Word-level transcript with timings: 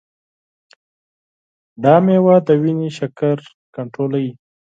دا 1.83 1.95
مېوه 2.05 2.35
د 2.47 2.49
وینې 2.61 2.89
شکر 2.97 3.37
کنټرولوي. 3.75 4.31